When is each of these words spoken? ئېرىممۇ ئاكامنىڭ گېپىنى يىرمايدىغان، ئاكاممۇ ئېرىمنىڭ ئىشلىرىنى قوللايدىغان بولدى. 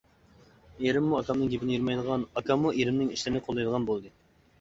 ئېرىممۇ 0.85 1.17
ئاكامنىڭ 1.19 1.51
گېپىنى 1.51 1.75
يىرمايدىغان، 1.75 2.23
ئاكاممۇ 2.41 2.71
ئېرىمنىڭ 2.79 3.13
ئىشلىرىنى 3.17 3.43
قوللايدىغان 3.49 3.87
بولدى. 3.91 4.13